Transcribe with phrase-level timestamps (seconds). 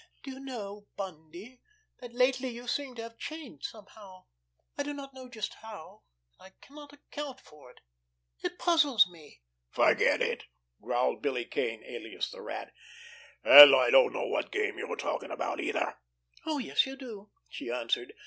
[0.23, 1.61] "Do you know, Bundy,
[1.99, 4.25] that lately you seem to have changed somehow.
[4.75, 6.01] I do not know just how,
[6.39, 7.81] and I cannot account for it.
[8.43, 10.45] It puzzles me." "Forget it!"
[10.81, 12.73] growled Billy Kane, alias the Rat.
[13.43, 15.99] "And I don't know what game you're talking about, either!"
[16.47, 18.15] "Oh, yes, you do!" she answered.